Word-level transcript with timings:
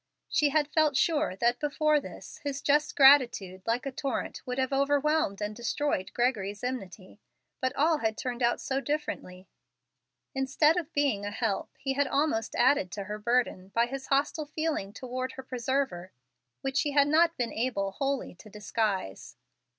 She 0.29 0.49
had 0.49 0.67
felt 0.73 0.97
sure 0.97 1.35
that 1.35 1.59
before 1.59 1.99
this 1.99 2.39
his 2.39 2.63
just 2.63 2.95
gratitude, 2.95 3.61
like 3.67 3.85
a 3.85 3.91
torrent, 3.91 4.41
would 4.47 4.57
have 4.57 4.73
overwhelmed 4.73 5.41
and 5.43 5.55
destroyed 5.55 6.11
Gregory's 6.15 6.63
enmity. 6.63 7.21
But 7.59 7.75
all 7.75 7.99
had 7.99 8.17
turned 8.17 8.41
out 8.41 8.59
so 8.59 8.79
differently! 8.81 9.47
Instead 10.33 10.75
of 10.75 10.91
being 10.93 11.23
a 11.23 11.29
help, 11.29 11.75
he 11.77 11.93
had 11.93 12.07
almost 12.07 12.55
added 12.55 12.91
to 12.93 13.03
her 13.03 13.19
burden 13.19 13.67
by 13.75 13.85
his 13.85 14.07
hostile 14.07 14.47
feeling 14.47 14.91
toward 14.91 15.33
her 15.33 15.43
preserver, 15.43 16.11
which 16.61 16.81
he 16.81 16.93
had 16.93 17.07
not 17.07 17.37
been 17.37 17.53
able 17.53 17.91
wholly 17.91 18.33
to 18.33 18.49
disguise. 18.49 19.35